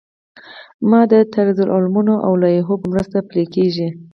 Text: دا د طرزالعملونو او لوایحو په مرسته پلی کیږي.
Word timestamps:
دا 0.91 1.01
د 1.11 1.13
طرزالعملونو 1.33 2.13
او 2.25 2.31
لوایحو 2.41 2.73
په 2.81 2.87
مرسته 2.93 3.17
پلی 3.29 3.45
کیږي. 3.55 3.89